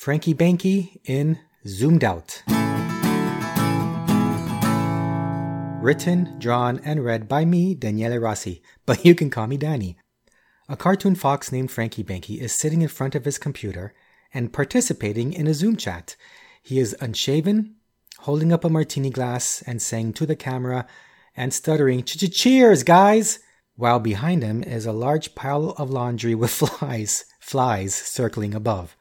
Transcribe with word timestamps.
Frankie 0.00 0.32
Banky 0.32 0.98
in 1.04 1.38
Zoomed 1.68 2.04
Out. 2.04 2.42
Written, 5.82 6.38
drawn, 6.38 6.80
and 6.82 7.04
read 7.04 7.28
by 7.28 7.44
me, 7.44 7.74
Daniele 7.74 8.16
Rossi, 8.16 8.62
but 8.86 9.04
you 9.04 9.14
can 9.14 9.28
call 9.28 9.46
me 9.46 9.58
Danny. 9.58 9.98
A 10.70 10.76
cartoon 10.78 11.16
fox 11.16 11.52
named 11.52 11.70
Frankie 11.70 12.02
Banky 12.02 12.40
is 12.40 12.54
sitting 12.54 12.80
in 12.80 12.88
front 12.88 13.14
of 13.14 13.26
his 13.26 13.36
computer 13.36 13.92
and 14.32 14.54
participating 14.54 15.34
in 15.34 15.46
a 15.46 15.52
Zoom 15.52 15.76
chat. 15.76 16.16
He 16.62 16.78
is 16.78 16.96
unshaven, 16.98 17.74
holding 18.20 18.54
up 18.54 18.64
a 18.64 18.70
martini 18.70 19.10
glass 19.10 19.62
and 19.66 19.82
saying 19.82 20.14
to 20.14 20.24
the 20.24 20.34
camera 20.34 20.86
and 21.36 21.52
stuttering, 21.52 22.04
Cheers, 22.04 22.84
guys! 22.84 23.40
While 23.76 24.00
behind 24.00 24.42
him 24.42 24.62
is 24.62 24.86
a 24.86 24.92
large 24.92 25.34
pile 25.34 25.74
of 25.76 25.90
laundry 25.90 26.34
with 26.34 26.50
flies, 26.52 27.26
flies 27.38 27.94
circling 27.94 28.54
above. 28.54 28.96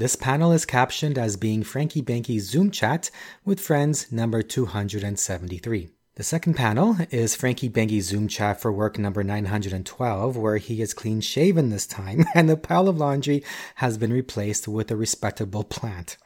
This 0.00 0.16
panel 0.16 0.50
is 0.50 0.64
captioned 0.64 1.18
as 1.18 1.36
being 1.36 1.62
Frankie 1.62 2.00
Banky's 2.00 2.48
Zoom 2.48 2.70
chat 2.70 3.10
with 3.44 3.60
friends 3.60 4.10
number 4.10 4.40
273. 4.40 5.90
The 6.14 6.22
second 6.22 6.54
panel 6.54 6.96
is 7.10 7.36
Frankie 7.36 7.68
Banky's 7.68 8.06
Zoom 8.06 8.26
chat 8.26 8.62
for 8.62 8.72
work 8.72 8.98
number 8.98 9.22
912, 9.22 10.38
where 10.38 10.56
he 10.56 10.80
is 10.80 10.94
clean 10.94 11.20
shaven 11.20 11.68
this 11.68 11.86
time, 11.86 12.24
and 12.34 12.48
the 12.48 12.56
pile 12.56 12.88
of 12.88 12.96
laundry 12.96 13.44
has 13.74 13.98
been 13.98 14.10
replaced 14.10 14.66
with 14.66 14.90
a 14.90 14.96
respectable 14.96 15.64
plant. 15.64 16.16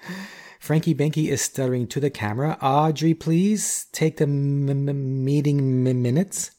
Frankie 0.61 0.95
Banky 0.95 1.27
is 1.27 1.43
stuttering 1.43 1.89
to 1.89 1.99
the 1.99 2.11
camera. 2.11 2.57
Audrey, 2.63 3.13
please 3.13 3.87
take 3.91 4.19
the 4.19 4.23
m- 4.23 4.89
m- 4.89 5.25
meeting 5.25 5.85
m- 5.85 6.01
minutes. 6.01 6.53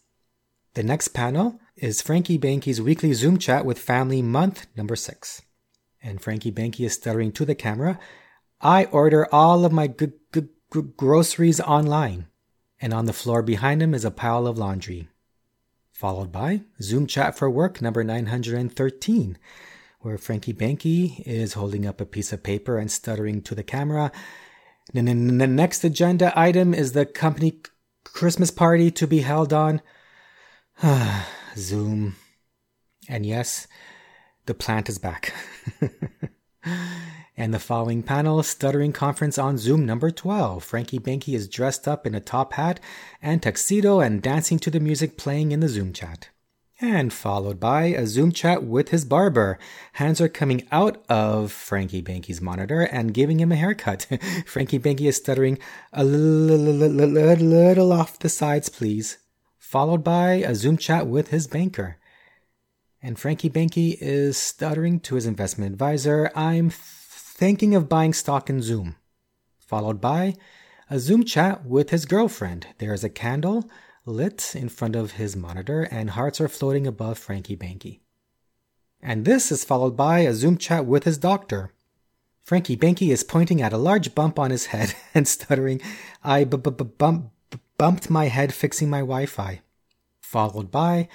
The 0.73 0.83
next 0.83 1.13
panel 1.13 1.61
is 1.77 2.01
Frankie 2.01 2.37
Banky's 2.37 2.81
weekly 2.81 3.13
Zoom 3.13 3.37
chat 3.37 3.65
with 3.65 3.79
family 3.79 4.21
month 4.21 4.67
number 4.75 4.97
six 4.97 5.44
and 6.05 6.21
Frankie 6.21 6.51
Banky 6.51 6.85
is 6.85 6.93
stuttering 6.93 7.31
to 7.33 7.45
the 7.45 7.55
camera, 7.55 7.99
I 8.61 8.85
order 8.85 9.27
all 9.33 9.65
of 9.65 9.71
my 9.71 9.87
g- 9.87 10.13
g- 10.33 10.43
g- 10.71 10.81
groceries 10.95 11.59
online. 11.59 12.27
And 12.79 12.93
on 12.93 13.05
the 13.05 13.13
floor 13.13 13.41
behind 13.41 13.81
him 13.81 13.93
is 13.93 14.05
a 14.05 14.11
pile 14.11 14.45
of 14.45 14.57
laundry. 14.57 15.09
Followed 15.91 16.31
by 16.31 16.61
Zoom 16.81 17.07
chat 17.07 17.37
for 17.37 17.49
work 17.49 17.81
number 17.81 18.03
913, 18.03 19.37
where 20.01 20.17
Frankie 20.17 20.53
Banky 20.53 21.21
is 21.25 21.53
holding 21.53 21.85
up 21.85 21.99
a 21.99 22.05
piece 22.05 22.31
of 22.31 22.43
paper 22.43 22.77
and 22.77 22.91
stuttering 22.91 23.41
to 23.41 23.55
the 23.55 23.63
camera. 23.63 24.11
And 24.93 25.07
then 25.07 25.39
the 25.39 25.47
next 25.47 25.83
agenda 25.83 26.37
item 26.37 26.73
is 26.73 26.91
the 26.91 27.05
company 27.05 27.61
Christmas 28.03 28.51
party 28.51 28.91
to 28.91 29.07
be 29.07 29.21
held 29.21 29.53
on 29.53 29.81
Zoom. 31.57 32.15
And 33.07 33.25
yes, 33.25 33.67
the 34.45 34.53
plant 34.53 34.89
is 34.89 34.97
back. 34.97 35.33
and 37.37 37.53
the 37.53 37.59
following 37.59 38.03
panel, 38.03 38.43
Stuttering 38.43 38.93
Conference 38.93 39.37
on 39.37 39.57
Zoom 39.57 39.85
number 39.85 40.11
12. 40.11 40.63
Frankie 40.63 40.99
Banky 40.99 41.33
is 41.33 41.47
dressed 41.47 41.87
up 41.87 42.05
in 42.05 42.13
a 42.13 42.19
top 42.19 42.53
hat 42.53 42.79
and 43.21 43.41
tuxedo 43.41 43.99
and 43.99 44.21
dancing 44.21 44.59
to 44.59 44.69
the 44.69 44.79
music 44.79 45.17
playing 45.17 45.51
in 45.51 45.61
the 45.61 45.69
Zoom 45.69 45.93
chat. 45.93 46.29
And 46.81 47.13
followed 47.13 47.59
by 47.59 47.85
a 47.85 48.05
Zoom 48.05 48.33
chat 48.33 48.63
with 48.63 48.89
his 48.89 49.05
barber. 49.05 49.57
Hands 49.93 50.19
are 50.19 50.27
coming 50.27 50.67
out 50.71 51.03
of 51.07 51.51
Frankie 51.51 52.01
Banky's 52.01 52.41
monitor 52.41 52.81
and 52.81 53.13
giving 53.13 53.39
him 53.39 53.51
a 53.51 53.55
haircut. 53.55 54.05
Frankie 54.45 54.79
Banky 54.79 55.07
is 55.07 55.15
stuttering 55.15 55.57
a 55.93 56.03
little 56.03 57.93
off 57.93 58.19
the 58.19 58.27
sides, 58.27 58.67
please. 58.67 59.17
Followed 59.57 60.03
by 60.03 60.33
a 60.33 60.53
Zoom 60.53 60.77
chat 60.77 61.07
with 61.07 61.29
his 61.29 61.47
banker 61.47 61.97
and 63.05 63.19
Frankie 63.19 63.51
Banky 63.51 63.95
is 64.01 64.35
stuttering 64.35 64.99
to 65.01 65.13
his 65.13 65.27
investment 65.27 65.71
advisor, 65.71 66.31
I'm 66.33 66.71
thinking 66.71 67.75
of 67.75 67.87
buying 67.87 68.13
stock 68.13 68.49
in 68.49 68.63
Zoom. 68.63 68.95
Followed 69.59 70.01
by 70.01 70.33
a 70.89 70.97
Zoom 70.97 71.23
chat 71.23 71.67
with 71.67 71.91
his 71.91 72.07
girlfriend. 72.07 72.65
There 72.79 72.95
is 72.95 73.03
a 73.03 73.09
candle 73.09 73.69
lit 74.07 74.55
in 74.55 74.69
front 74.69 74.95
of 74.95 75.11
his 75.11 75.35
monitor, 75.35 75.83
and 75.83 76.09
hearts 76.11 76.41
are 76.41 76.47
floating 76.47 76.87
above 76.87 77.19
Frankie 77.19 77.55
Banky. 77.55 77.99
And 79.03 79.23
this 79.23 79.51
is 79.51 79.63
followed 79.63 79.95
by 79.95 80.21
a 80.21 80.33
Zoom 80.33 80.57
chat 80.57 80.87
with 80.87 81.03
his 81.03 81.19
doctor. 81.19 81.73
Frankie 82.41 82.75
Banky 82.75 83.11
is 83.11 83.23
pointing 83.23 83.61
at 83.61 83.73
a 83.73 83.77
large 83.77 84.15
bump 84.15 84.39
on 84.39 84.49
his 84.49 84.67
head 84.67 84.95
and 85.13 85.27
stuttering, 85.27 85.79
I 86.23 86.43
b- 86.43 86.57
b- 86.57 86.71
bump, 86.71 87.29
bumped 87.77 88.09
my 88.09 88.29
head 88.29 88.51
fixing 88.51 88.89
my 88.89 89.01
Wi 89.01 89.27
Fi. 89.27 89.61
Followed 90.21 90.71
by 90.71 91.07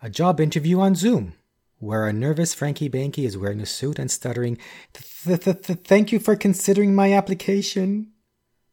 a 0.00 0.10
job 0.10 0.40
interview 0.40 0.80
on 0.80 0.94
Zoom, 0.94 1.34
where 1.78 2.06
a 2.06 2.12
nervous 2.12 2.54
Frankie 2.54 2.90
Banky 2.90 3.24
is 3.24 3.36
wearing 3.36 3.60
a 3.60 3.66
suit 3.66 3.98
and 3.98 4.10
stuttering, 4.10 4.58
Thank 4.92 6.12
you 6.12 6.18
for 6.18 6.36
considering 6.36 6.94
my 6.94 7.12
application. 7.12 8.12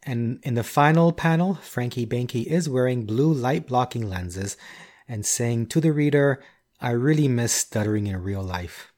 And 0.04 0.40
in 0.44 0.54
the 0.54 0.64
final 0.64 1.12
panel, 1.12 1.56
Frankie 1.56 2.06
Banky 2.06 2.46
is 2.46 2.70
wearing 2.70 3.06
blue 3.06 3.34
light 3.34 3.68
blocking 3.68 4.08
lenses 4.08 4.56
and 5.08 5.26
saying 5.26 5.68
to 5.68 5.82
the 5.82 5.92
reader, 5.92 6.44
I 6.80 6.92
really 6.92 7.28
miss 7.28 7.54
stuttering 7.54 8.08
in 8.08 8.22
real 8.22 8.44
life. 8.44 8.92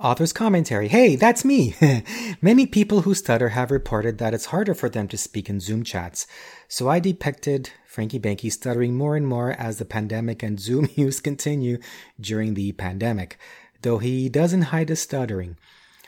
Author's 0.00 0.32
commentary 0.32 0.88
Hey, 0.88 1.16
that's 1.16 1.44
me! 1.44 1.74
Many 2.42 2.66
people 2.66 3.02
who 3.02 3.14
stutter 3.14 3.50
have 3.50 3.70
reported 3.70 4.18
that 4.18 4.34
it's 4.34 4.46
harder 4.46 4.74
for 4.74 4.88
them 4.88 5.06
to 5.08 5.18
speak 5.18 5.50
in 5.50 5.60
Zoom 5.60 5.84
chats, 5.84 6.26
so 6.66 6.88
I 6.88 6.98
depicted 6.98 7.70
Frankie 7.86 8.18
Banky 8.18 8.50
stuttering 8.50 8.96
more 8.96 9.16
and 9.16 9.26
more 9.26 9.52
as 9.52 9.78
the 9.78 9.84
pandemic 9.84 10.42
and 10.42 10.58
Zoom 10.60 10.88
use 10.94 11.20
continue 11.20 11.78
during 12.18 12.54
the 12.54 12.72
pandemic, 12.72 13.38
though 13.82 13.98
he 13.98 14.28
doesn't 14.28 14.62
hide 14.62 14.88
his 14.88 15.00
stuttering. 15.00 15.56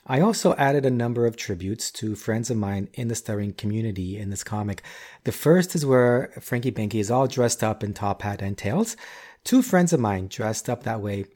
I 0.07 0.21
also 0.21 0.55
added 0.57 0.85
a 0.85 0.91
number 0.91 1.27
of 1.27 1.37
tributes 1.37 1.91
to 1.93 2.15
friends 2.15 2.51
of 2.51 2.57
mine 2.57 2.89
in 2.95 3.09
the 3.09 3.15
stuttering 3.15 3.53
community 3.53 4.19
in 4.19 4.31
this 4.31 4.45
comic. 4.45 4.83
The 5.25 5.33
first 5.33 5.75
is 5.75 5.87
where 5.87 6.33
Frankie 6.41 6.73
Banky 6.73 7.01
is 7.01 7.11
all 7.11 7.27
dressed 7.27 7.63
up 7.63 7.85
in 7.85 7.95
top 7.95 8.23
hat 8.23 8.43
and 8.43 8.57
tails. 8.57 8.97
Two 9.45 9.63
friends 9.63 9.93
of 9.93 10.01
mine 10.01 10.29
dressed 10.29 10.69
up 10.69 10.83
that 10.83 11.01
way 11.01 11.27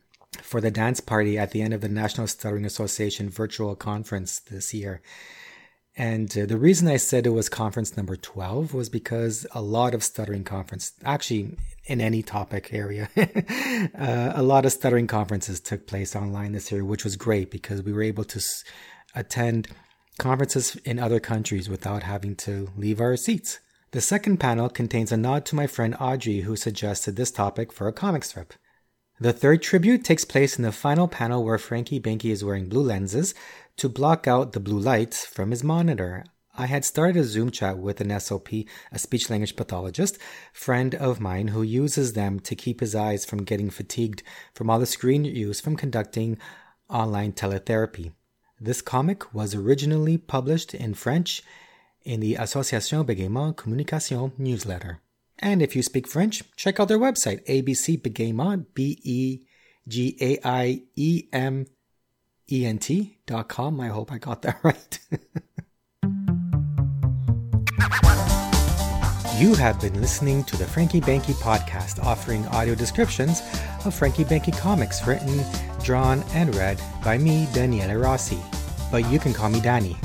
for 0.48 0.62
the 0.62 0.70
dance 0.70 1.00
party 1.00 1.36
at 1.36 1.50
the 1.50 1.60
end 1.60 1.74
of 1.74 1.82
the 1.82 1.88
National 1.90 2.26
Stuttering 2.26 2.64
Association 2.64 3.28
virtual 3.28 3.76
conference 3.76 4.38
this 4.38 4.72
year. 4.72 5.02
And 5.94 6.36
uh, 6.38 6.46
the 6.46 6.56
reason 6.56 6.88
I 6.88 6.96
said 6.96 7.26
it 7.26 7.30
was 7.30 7.48
conference 7.48 7.96
number 7.96 8.16
12 8.16 8.72
was 8.72 8.88
because 8.88 9.46
a 9.52 9.60
lot 9.60 9.94
of 9.94 10.02
stuttering 10.02 10.44
conference, 10.44 10.92
actually 11.04 11.58
in 11.84 12.00
any 12.00 12.22
topic 12.22 12.70
area, 12.72 13.10
uh, 13.16 14.32
a 14.34 14.42
lot 14.42 14.64
of 14.64 14.72
stuttering 14.72 15.06
conferences 15.06 15.60
took 15.60 15.86
place 15.86 16.16
online 16.16 16.52
this 16.52 16.72
year, 16.72 16.84
which 16.84 17.04
was 17.04 17.16
great 17.16 17.50
because 17.50 17.82
we 17.82 17.92
were 17.92 18.02
able 18.02 18.24
to 18.24 18.38
s- 18.38 18.64
attend 19.14 19.68
conferences 20.18 20.76
in 20.84 20.98
other 20.98 21.20
countries 21.20 21.68
without 21.68 22.04
having 22.04 22.36
to 22.36 22.70
leave 22.76 23.00
our 23.00 23.16
seats. 23.16 23.58
The 23.90 24.00
second 24.00 24.38
panel 24.38 24.68
contains 24.68 25.12
a 25.12 25.16
nod 25.16 25.44
to 25.46 25.56
my 25.56 25.66
friend 25.66 25.94
Audrey, 26.00 26.40
who 26.42 26.56
suggested 26.56 27.16
this 27.16 27.30
topic 27.32 27.72
for 27.72 27.86
a 27.86 27.92
comic 27.92 28.22
strip. 28.24 28.54
The 29.20 29.32
third 29.32 29.62
tribute 29.62 30.04
takes 30.04 30.24
place 30.24 30.56
in 30.56 30.62
the 30.62 30.70
final 30.70 31.08
panel 31.08 31.42
where 31.42 31.58
Frankie 31.58 31.98
Banky 31.98 32.30
is 32.30 32.44
wearing 32.44 32.68
blue 32.68 32.82
lenses 32.82 33.34
to 33.76 33.88
block 33.88 34.28
out 34.28 34.52
the 34.52 34.60
blue 34.60 34.78
light 34.78 35.12
from 35.12 35.50
his 35.50 35.64
monitor. 35.64 36.24
I 36.56 36.66
had 36.66 36.84
started 36.84 37.16
a 37.16 37.24
Zoom 37.24 37.50
chat 37.50 37.78
with 37.78 38.00
an 38.00 38.10
SLP, 38.10 38.68
a 38.92 38.98
speech 38.98 39.28
language 39.28 39.56
pathologist, 39.56 40.18
friend 40.52 40.94
of 40.94 41.20
mine 41.20 41.48
who 41.48 41.62
uses 41.62 42.12
them 42.12 42.38
to 42.40 42.54
keep 42.54 42.78
his 42.78 42.94
eyes 42.94 43.24
from 43.24 43.42
getting 43.42 43.70
fatigued 43.70 44.22
from 44.54 44.70
all 44.70 44.78
the 44.78 44.86
screen 44.86 45.24
use 45.24 45.60
from 45.60 45.74
conducting 45.74 46.38
online 46.88 47.32
teletherapy. 47.32 48.12
This 48.60 48.82
comic 48.82 49.34
was 49.34 49.52
originally 49.52 50.16
published 50.16 50.74
in 50.74 50.94
French 50.94 51.42
in 52.04 52.20
the 52.20 52.36
Association 52.36 53.04
Bégaiement 53.04 53.56
Communication 53.56 54.32
newsletter. 54.38 55.00
And 55.40 55.62
if 55.62 55.76
you 55.76 55.82
speak 55.82 56.08
French, 56.08 56.42
check 56.56 56.80
out 56.80 56.88
their 56.88 56.98
website, 56.98 57.44
ABC 57.46 58.74
B 58.74 58.98
E 59.02 59.46
G 59.86 60.16
A 60.20 60.38
I 60.44 60.82
E 60.96 61.28
M 61.32 61.66
E 62.50 62.66
N 62.66 62.78
T 62.78 63.18
dot 63.26 63.48
com. 63.48 63.80
I 63.80 63.88
hope 63.88 64.12
I 64.12 64.18
got 64.18 64.42
that 64.42 64.58
right. 64.64 64.98
you 69.38 69.54
have 69.54 69.80
been 69.80 70.00
listening 70.00 70.42
to 70.44 70.56
the 70.56 70.64
Frankie 70.66 71.00
Banky 71.00 71.34
podcast, 71.34 72.02
offering 72.02 72.44
audio 72.48 72.74
descriptions 72.74 73.40
of 73.84 73.94
Frankie 73.94 74.24
Banky 74.24 74.56
comics 74.58 75.06
written, 75.06 75.44
drawn, 75.84 76.24
and 76.32 76.54
read 76.56 76.80
by 77.04 77.16
me, 77.16 77.46
Daniele 77.54 77.94
Rossi. 77.94 78.38
But 78.90 79.08
you 79.10 79.20
can 79.20 79.32
call 79.32 79.50
me 79.50 79.60
Danny. 79.60 79.96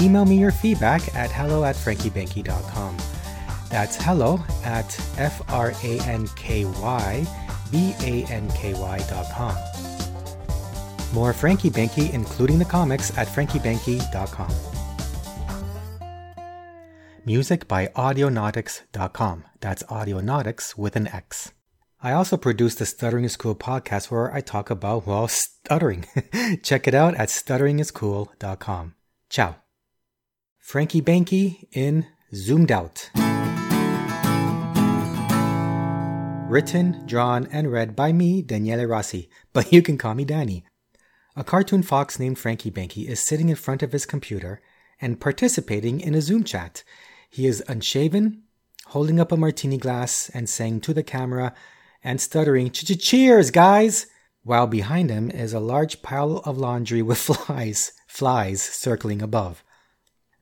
Email 0.00 0.24
me 0.24 0.38
your 0.38 0.50
feedback 0.50 1.14
at 1.14 1.30
hello 1.30 1.64
at 1.64 1.76
frankiebanky.com. 1.76 2.96
That's 3.74 3.96
hello 3.96 4.38
at 4.62 4.86
F 5.18 5.42
R 5.50 5.72
A 5.82 6.00
N 6.02 6.28
K 6.36 6.64
Y 6.64 7.26
B 7.72 7.92
A 8.02 8.24
N 8.30 8.48
K 8.50 8.72
Y 8.72 8.98
dot 9.10 9.26
com. 9.32 9.56
More 11.12 11.32
Frankie 11.32 11.70
Banky, 11.70 12.12
including 12.12 12.60
the 12.60 12.64
comics, 12.64 13.10
at 13.18 13.26
frankiebanky.com. 13.26 14.54
Music 17.24 17.66
by 17.66 17.88
Audionautix.com. 17.88 19.44
That's 19.58 19.82
Audionautix 19.82 20.78
with 20.78 20.94
an 20.94 21.08
X. 21.08 21.50
I 22.00 22.12
also 22.12 22.36
produce 22.36 22.76
the 22.76 22.86
Stuttering 22.86 23.24
is 23.24 23.36
Cool 23.36 23.56
podcast 23.56 24.08
where 24.08 24.32
I 24.32 24.40
talk 24.40 24.70
about, 24.70 25.04
well, 25.04 25.26
stuttering. 25.26 26.06
Check 26.62 26.86
it 26.86 26.94
out 26.94 27.16
at 27.16 27.28
stutteringiscool.com. 27.28 28.94
Ciao. 29.28 29.56
Frankie 30.60 31.02
Banky 31.02 31.66
in 31.72 32.06
Zoomed 32.32 32.70
Out. 32.70 33.10
Written, 36.46 37.04
drawn, 37.06 37.48
and 37.50 37.72
read 37.72 37.96
by 37.96 38.12
me, 38.12 38.42
Daniele 38.42 38.84
Rossi, 38.84 39.30
but 39.54 39.72
you 39.72 39.80
can 39.80 39.96
call 39.96 40.14
me 40.14 40.26
Danny. 40.26 40.62
A 41.34 41.42
cartoon 41.42 41.82
fox 41.82 42.18
named 42.18 42.38
Frankie 42.38 42.70
Banky 42.70 43.08
is 43.08 43.18
sitting 43.18 43.48
in 43.48 43.56
front 43.56 43.82
of 43.82 43.92
his 43.92 44.04
computer 44.04 44.60
and 45.00 45.18
participating 45.18 46.00
in 46.00 46.14
a 46.14 46.20
Zoom 46.20 46.44
chat. 46.44 46.84
He 47.30 47.46
is 47.46 47.64
unshaven, 47.66 48.42
holding 48.88 49.18
up 49.18 49.32
a 49.32 49.38
martini 49.38 49.78
glass 49.78 50.30
and 50.34 50.46
saying 50.46 50.82
to 50.82 50.92
the 50.92 51.02
camera 51.02 51.54
and 52.04 52.20
stuttering, 52.20 52.70
Cheers, 52.70 53.50
guys! 53.50 54.06
While 54.42 54.66
behind 54.66 55.08
him 55.08 55.30
is 55.30 55.54
a 55.54 55.60
large 55.60 56.02
pile 56.02 56.36
of 56.44 56.58
laundry 56.58 57.00
with 57.00 57.18
flies, 57.18 57.92
flies 58.06 58.62
circling 58.62 59.22
above. 59.22 59.63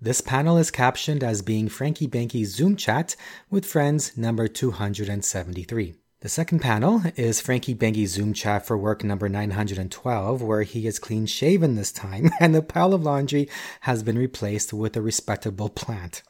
This 0.03 0.21
panel 0.21 0.57
is 0.57 0.73
captioned 0.73 1.23
as 1.23 1.43
being 1.43 1.69
Frankie 1.69 2.09
Banky's 2.09 2.53
Zoom 2.53 2.75
chat 2.75 3.15
with 3.51 3.65
friends 3.65 4.17
number 4.17 4.49
273. 4.49 5.95
The 6.19 6.29
second 6.29 6.59
panel 6.59 7.03
is 7.15 7.41
Frankie 7.41 7.73
Banky's 7.73 8.11
Zoom 8.11 8.33
chat 8.33 8.67
for 8.67 8.77
work 8.77 9.05
number 9.05 9.29
912, 9.29 10.43
where 10.43 10.63
he 10.63 10.89
is 10.89 10.99
clean 10.99 11.27
shaven 11.27 11.77
this 11.77 11.93
time, 11.93 12.31
and 12.41 12.53
the 12.53 12.63
pile 12.63 12.95
of 12.95 13.05
laundry 13.05 13.49
has 13.83 14.03
been 14.03 14.19
replaced 14.19 14.73
with 14.73 14.97
a 14.97 15.01
respectable 15.01 15.69
plant. 15.69 16.25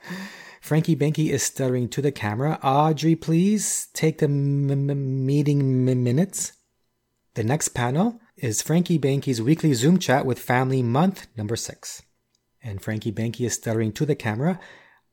Frankie 0.60 0.94
Banky 0.94 1.30
is 1.30 1.42
stuttering 1.42 1.88
to 1.88 2.02
the 2.02 2.12
camera. 2.12 2.58
Audrey, 2.62 3.16
please 3.16 3.88
take 3.94 4.18
the 4.18 4.26
m- 4.26 4.70
m- 4.70 5.24
meeting 5.24 5.88
m- 5.88 6.04
minutes. 6.04 6.52
The 7.36 7.42
next 7.42 7.68
panel 7.68 8.20
is 8.36 8.60
Frankie 8.60 8.98
Banky's 8.98 9.40
weekly 9.40 9.72
Zoom 9.72 9.98
chat 9.98 10.26
with 10.26 10.38
family 10.38 10.82
month 10.82 11.26
number 11.38 11.56
six. 11.56 12.02
And 12.62 12.80
Frankie 12.80 13.12
Banky 13.12 13.46
is 13.46 13.54
stuttering 13.54 13.92
to 13.92 14.06
the 14.06 14.14
camera. 14.14 14.60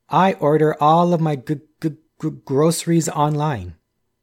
I 0.08 0.34
order 0.34 0.80
all 0.80 1.12
of 1.12 1.20
my 1.20 1.36
g- 1.36 1.60
g- 1.82 1.96
g- 2.22 2.30
groceries 2.44 3.08
online. 3.08 3.74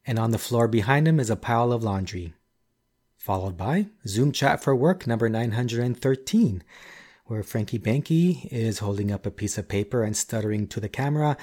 And 0.05 0.17
on 0.17 0.31
the 0.31 0.37
floor 0.37 0.67
behind 0.67 1.07
him 1.07 1.19
is 1.19 1.29
a 1.29 1.35
pile 1.35 1.71
of 1.71 1.83
laundry. 1.83 2.33
Followed 3.17 3.57
by 3.57 3.87
Zoom 4.07 4.31
chat 4.31 4.63
for 4.63 4.75
work 4.75 5.05
number 5.05 5.27
913 5.27 6.63
where 7.27 7.43
Frankie 7.43 7.79
Banky 7.79 8.47
is 8.51 8.79
holding 8.79 9.11
up 9.11 9.25
a 9.25 9.31
piece 9.31 9.57
of 9.57 9.67
paper 9.67 10.03
and 10.03 10.15
stuttering 10.15 10.67
to 10.67 10.79
the 10.79 10.89
camera. 10.89 11.37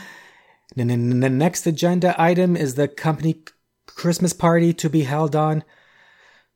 The 0.75 0.85
next 0.85 1.67
agenda 1.67 2.21
item 2.21 2.57
is 2.57 2.75
the 2.75 2.89
company 2.89 3.45
Christmas 3.87 4.33
party 4.33 4.73
to 4.73 4.89
be 4.89 5.03
held 5.03 5.37
on 5.37 5.63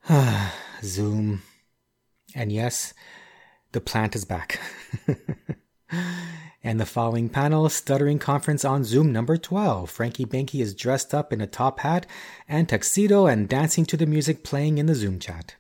Zoom. 0.83 1.43
And 2.35 2.51
yes, 2.51 2.95
the 3.73 3.81
plant 3.81 4.17
is 4.17 4.25
back. 4.25 4.61
and 6.63 6.81
the 6.81 6.87
following 6.87 7.29
panel, 7.29 7.69
Stuttering 7.69 8.19
Conference 8.19 8.65
on 8.65 8.85
Zoom 8.85 9.13
number 9.13 9.37
12. 9.37 9.91
Frankie 9.91 10.27
Banky 10.27 10.61
is 10.61 10.75
dressed 10.75 11.15
up 11.15 11.33
in 11.33 11.41
a 11.41 11.47
top 11.47 11.81
hat 11.81 12.07
and 12.49 12.69
tuxedo 12.69 13.27
and 13.27 13.49
dancing 13.49 13.85
to 13.87 13.97
the 13.97 14.07
music 14.07 14.45
playing 14.45 14.79
in 14.79 14.87
the 14.87 14.95
Zoom 14.95 15.19
chat 15.19 15.57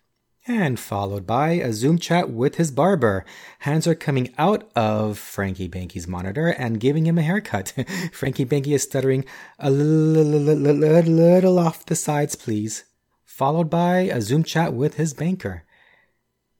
and 0.48 0.80
followed 0.80 1.26
by 1.26 1.50
a 1.50 1.72
Zoom 1.72 1.98
chat 1.98 2.30
with 2.30 2.54
his 2.56 2.70
barber. 2.70 3.24
Hands 3.60 3.86
are 3.86 3.94
coming 3.94 4.34
out 4.38 4.70
of 4.74 5.18
Frankie 5.18 5.68
Banky's 5.68 6.08
monitor 6.08 6.48
and 6.48 6.80
giving 6.80 7.06
him 7.06 7.18
a 7.18 7.22
haircut. 7.22 7.74
Frankie 8.12 8.46
Banky 8.46 8.74
is 8.74 8.82
stuttering 8.82 9.26
a 9.58 9.70
little 9.70 11.58
off 11.58 11.84
the 11.84 11.94
sides, 11.94 12.34
please. 12.34 12.84
Followed 13.24 13.68
by 13.68 13.98
a 13.98 14.22
Zoom 14.22 14.42
chat 14.42 14.72
with 14.72 14.94
his 14.94 15.12
banker. 15.12 15.64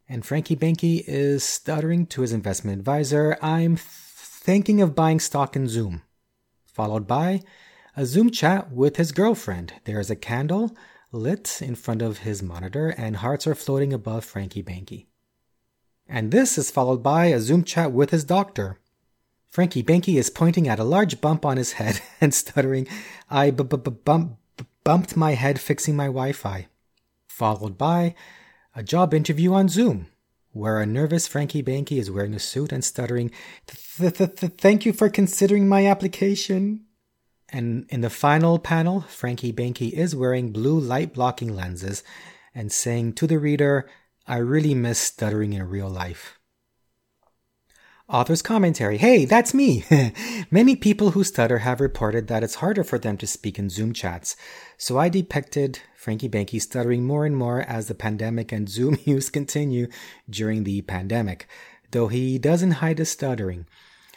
And 0.08 0.24
Frankie 0.24 0.56
Banky 0.56 1.04
is 1.06 1.44
stuttering 1.44 2.06
to 2.06 2.22
his 2.22 2.32
investment 2.32 2.78
advisor, 2.78 3.36
I'm 3.42 3.76
thinking 3.76 4.80
of 4.80 4.94
buying 4.94 5.20
stock 5.20 5.54
in 5.54 5.68
Zoom. 5.68 6.02
Followed 6.64 7.06
by 7.06 7.42
a 7.94 8.06
Zoom 8.06 8.30
chat 8.30 8.72
with 8.72 8.96
his 8.96 9.12
girlfriend. 9.12 9.74
There's 9.84 10.08
a 10.08 10.16
candle 10.16 10.74
lit 11.12 11.60
in 11.60 11.74
front 11.74 12.00
of 12.00 12.18
his 12.18 12.42
monitor, 12.42 12.88
and 12.88 13.16
hearts 13.16 13.46
are 13.46 13.54
floating 13.54 13.92
above 13.92 14.24
Frankie 14.24 14.62
Banky. 14.62 15.06
And 16.08 16.30
this 16.30 16.56
is 16.56 16.70
followed 16.70 17.02
by 17.02 17.26
a 17.26 17.40
Zoom 17.40 17.62
chat 17.62 17.92
with 17.92 18.10
his 18.10 18.24
doctor. 18.24 18.78
Frankie 19.46 19.82
Banky 19.82 20.18
is 20.18 20.30
pointing 20.30 20.68
at 20.68 20.78
a 20.78 20.84
large 20.84 21.20
bump 21.20 21.44
on 21.44 21.58
his 21.58 21.72
head 21.72 22.00
and 22.20 22.32
stuttering, 22.32 22.88
I 23.28 23.50
b- 23.50 23.64
b- 23.64 23.76
bump, 23.76 24.38
bumped 24.84 25.16
my 25.18 25.32
head 25.32 25.60
fixing 25.60 25.96
my 25.96 26.06
Wi 26.06 26.32
Fi. 26.32 26.68
Followed 27.26 27.76
by 27.76 28.14
a 28.74 28.82
job 28.82 29.14
interview 29.14 29.52
on 29.52 29.68
Zoom, 29.68 30.08
where 30.52 30.78
a 30.78 30.86
nervous 30.86 31.26
Frankie 31.26 31.62
Banky 31.62 31.98
is 31.98 32.10
wearing 32.10 32.34
a 32.34 32.38
suit 32.38 32.72
and 32.72 32.84
stuttering, 32.84 33.30
Thank 33.66 34.86
you 34.86 34.92
for 34.92 35.08
considering 35.08 35.68
my 35.68 35.86
application. 35.86 36.84
And 37.50 37.86
in 37.88 38.02
the 38.02 38.10
final 38.10 38.58
panel, 38.58 39.00
Frankie 39.02 39.52
Banky 39.52 39.90
is 39.92 40.14
wearing 40.14 40.52
blue 40.52 40.78
light 40.78 41.14
blocking 41.14 41.54
lenses 41.54 42.02
and 42.54 42.70
saying 42.70 43.14
to 43.14 43.26
the 43.26 43.38
reader, 43.38 43.88
I 44.26 44.36
really 44.36 44.74
miss 44.74 44.98
stuttering 44.98 45.54
in 45.54 45.68
real 45.68 45.88
life. 45.88 46.38
Author's 48.08 48.42
commentary 48.42 48.96
Hey, 48.96 49.26
that's 49.26 49.52
me! 49.52 49.84
Many 50.50 50.76
people 50.76 51.10
who 51.10 51.24
stutter 51.24 51.58
have 51.58 51.80
reported 51.80 52.26
that 52.28 52.42
it's 52.42 52.56
harder 52.56 52.82
for 52.82 52.98
them 52.98 53.18
to 53.18 53.26
speak 53.26 53.58
in 53.58 53.68
Zoom 53.68 53.92
chats, 53.92 54.34
so 54.78 54.98
I 54.98 55.08
depicted 55.08 55.80
Frankie 55.98 56.28
Banky 56.28 56.62
stuttering 56.62 57.04
more 57.04 57.26
and 57.26 57.36
more 57.36 57.62
as 57.62 57.88
the 57.88 57.94
pandemic 57.94 58.52
and 58.52 58.68
Zoom 58.68 58.98
use 59.04 59.30
continue 59.30 59.88
during 60.30 60.62
the 60.62 60.80
pandemic, 60.82 61.48
though 61.90 62.06
he 62.06 62.38
doesn't 62.38 62.78
hide 62.78 62.98
his 62.98 63.10
stuttering. 63.10 63.66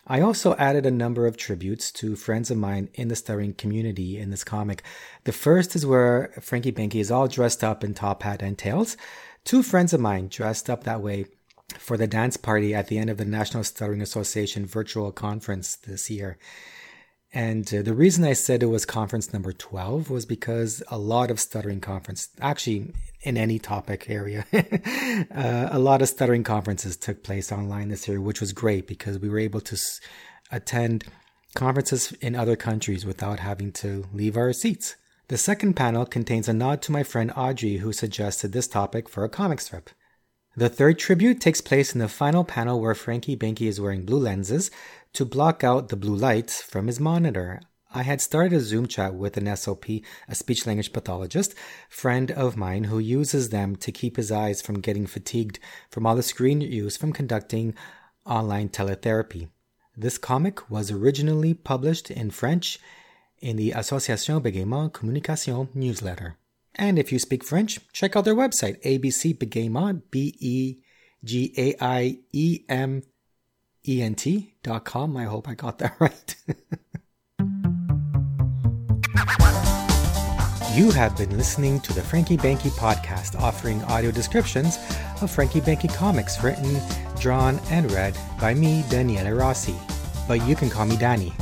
I 0.06 0.22
also 0.22 0.56
added 0.57 0.86
a 0.86 0.92
number 0.92 1.25
of 1.25 1.38
tributes 1.38 1.92
to 1.94 2.16
friends 2.16 2.51
of 2.51 2.57
mine 2.60 2.89
in 2.94 3.07
the 3.07 3.16
stuttering 3.16 3.56
community 3.56 4.19
in 4.19 4.30
this 4.30 4.44
comic. 4.44 4.83
The 5.24 5.31
first 5.31 5.75
is 5.75 5.83
where 5.83 6.31
Frankie 6.39 6.72
Banky 6.72 7.01
is 7.01 7.10
all 7.10 7.28
dressed 7.28 7.63
up 7.63 7.83
in 7.83 7.95
top 7.95 8.22
hat 8.22 8.44
and 8.44 8.60
tails. 8.60 8.95
Two 9.44 9.63
friends 9.63 9.92
of 9.92 10.00
mine 10.00 10.28
dressed 10.28 10.69
up 10.69 10.83
that 10.83 11.01
way 11.01 11.25
for 11.80 11.98
the 11.98 12.06
dance 12.06 12.38
party 12.38 12.75
at 12.75 12.89
the 12.89 13.00
end 13.00 13.10
of 13.10 13.18
the 13.18 13.25
National 13.25 13.63
Stuttering 13.63 14.01
Association 14.04 14.68
virtual 14.68 15.12
conference 15.12 15.78
this 15.78 16.12
year. 16.12 16.38
And 17.33 17.74
uh, 17.74 17.81
the 17.81 17.94
reason 17.94 18.25
I 18.25 18.33
said 18.33 18.62
it 18.62 18.68
was 18.68 18.86
conference 18.86 19.31
number 19.31 19.54
12 19.54 20.10
was 20.10 20.25
because 20.25 20.83
a 20.89 20.98
lot 20.98 21.31
of 21.31 21.39
stuttering 21.39 21.80
conference, 21.80 22.28
actually 22.42 22.94
in 23.22 23.38
any 23.38 23.57
topic 23.57 24.10
area, 24.10 24.45
uh, 24.54 25.69
a 25.72 25.80
lot 25.80 26.01
of 26.01 26.10
stuttering 26.10 26.44
conferences 26.44 26.98
took 26.98 27.24
place 27.24 27.51
online 27.51 27.88
this 27.88 28.07
year, 28.07 28.19
which 28.19 28.42
was 28.42 28.51
great 28.51 28.85
because 28.85 29.18
we 29.18 29.30
were 29.30 29.40
able 29.40 29.61
to 29.61 29.76
s- 29.76 30.02
attend 30.52 31.06
conferences 31.56 32.11
in 32.19 32.35
other 32.35 32.57
countries 32.57 33.06
without 33.06 33.40
having 33.40 33.71
to 33.71 34.06
leave 34.14 34.35
our 34.35 34.52
seats. 34.52 34.95
The 35.30 35.38
second 35.38 35.76
panel 35.76 36.06
contains 36.06 36.50
a 36.50 36.54
nod 36.54 36.81
to 36.83 36.92
my 36.92 37.04
friend 37.04 37.31
Audrey, 37.38 37.78
who 37.78 37.94
suggested 37.94 38.52
this 38.52 38.68
topic 38.68 39.07
for 39.07 39.23
a 39.23 39.30
comic 39.30 39.61
strip. 39.61 39.90
The 40.58 40.68
third 40.68 41.00
tribute 41.00 41.40
takes 41.40 41.62
place 41.62 41.94
in 41.94 42.00
the 42.00 42.10
final 42.10 42.44
panel 42.44 42.81
where 42.81 42.94
Frankie 42.94 43.38
Banky 43.38 43.68
is 43.68 43.80
wearing 43.80 44.04
blue 44.04 44.20
lenses 44.20 44.70
to 45.14 45.24
block 45.24 45.64
out 45.64 45.88
the 45.88 45.96
blue 45.96 46.16
light 46.16 46.52
from 46.52 46.88
his 46.88 47.00
monitor. 47.00 47.62
I 47.94 48.04
had 48.04 48.20
started 48.20 48.52
a 48.52 48.60
Zoom 48.60 48.88
chat 48.88 49.16
with 49.16 49.38
an 49.38 49.46
SLP, 49.46 50.04
a 50.28 50.36
speech 50.36 50.68
language 50.68 50.92
pathologist, 50.92 51.56
friend 51.90 52.31
of 52.31 52.58
mine 52.58 52.86
who 52.86 53.00
uses 53.00 53.50
them 53.50 53.78
to 53.78 53.94
keep 53.94 54.18
his 54.18 54.30
eyes 54.30 54.62
from 54.62 54.81
getting 54.81 55.08
fatigued 55.08 55.58
from 55.90 56.06
all 56.06 56.18
the 56.18 56.24
screen 56.24 56.60
use 56.60 56.98
from 56.98 57.14
conducting 57.14 57.74
online 58.26 58.68
teletherapy. 58.68 59.48
This 59.96 60.18
comic 60.18 60.70
was 60.70 60.92
originally 60.92 61.54
published 61.54 62.12
in 62.12 62.30
French 62.30 62.78
in 63.40 63.56
the 63.56 63.72
Association 63.72 64.42
Bégaiement 64.42 64.92
Communication 64.92 65.70
newsletter. 65.74 66.36
And 66.75 66.97
if 66.97 67.11
you 67.11 67.19
speak 67.19 67.44
French, 67.44 67.80
check 67.92 68.16
out 68.16 68.25
their 68.25 68.35
website, 68.35 68.81
ABC 68.83 69.37
B 70.11 70.35
E 70.40 70.78
G 71.23 71.54
A 71.57 71.75
I 71.83 72.19
E 72.31 72.61
M 72.69 73.04
E 73.87 74.01
N 74.01 74.16
T 74.16 74.56
dot 74.63 74.85
com. 74.85 75.18
I 75.18 75.25
hope 75.25 75.47
I 75.47 75.54
got 75.54 75.80
that 75.80 75.95
right. 75.99 76.35
you 80.73 80.92
have 80.92 81.18
been 81.18 81.37
listening 81.37 81.80
to 81.81 81.94
the 81.94 82.01
Frankie 82.01 82.37
Banky 82.37 82.71
podcast, 82.71 83.40
offering 83.40 83.83
audio 83.83 84.11
descriptions 84.11 84.78
of 85.21 85.30
Frankie 85.30 85.61
Banky 85.61 85.94
comics 85.94 86.42
written, 86.44 86.80
drawn, 87.19 87.59
and 87.69 87.92
read 87.92 88.18
by 88.40 88.54
me, 88.54 88.83
Daniele 88.90 89.35
Rossi. 89.35 89.75
But 90.28 90.47
you 90.47 90.56
can 90.56 90.69
call 90.69 90.85
me 90.85 90.95
Danny. 90.95 91.33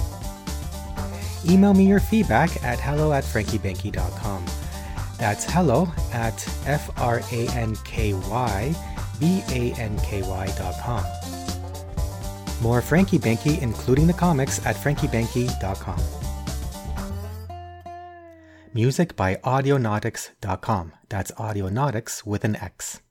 Email 1.48 1.74
me 1.74 1.86
your 1.86 2.00
feedback 2.00 2.63
at 2.63 2.79
hello 2.79 3.13
at 3.13 3.24
frankiebanky.com. 3.24 4.45
That's 5.19 5.43
hello 5.43 5.88
at 6.13 6.47
F 6.65 6.89
R 6.99 7.21
A 7.31 7.47
N 7.49 7.75
K 7.83 8.13
Y 8.13 8.75
B 9.19 9.43
A 9.49 9.73
N 9.79 9.99
K 9.99 10.21
Y 10.21 10.47
dot 10.57 10.75
com. 10.81 11.03
More 12.61 12.81
Frankie 12.81 13.19
Banky, 13.19 13.61
including 13.61 14.07
the 14.07 14.13
comics, 14.13 14.65
at 14.65 14.75
frankiebanky.com. 14.75 15.99
Music 18.73 19.15
by 19.15 19.35
Audionautix.com. 19.35 20.93
That's 21.09 21.31
Audionautix 21.31 22.25
with 22.25 22.43
an 22.43 22.55
X. 22.57 23.01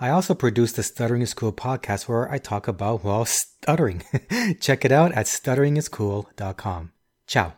I 0.00 0.10
also 0.10 0.34
produce 0.34 0.72
the 0.72 0.84
Stuttering 0.84 1.22
is 1.22 1.34
Cool 1.34 1.52
podcast 1.52 2.08
where 2.08 2.30
I 2.30 2.38
talk 2.38 2.68
about, 2.68 3.02
well, 3.02 3.24
stuttering. 3.24 4.04
Check 4.60 4.84
it 4.84 4.92
out 4.92 5.10
at 5.12 5.26
stutteringiscool.com. 5.26 6.92
Ciao. 7.26 7.54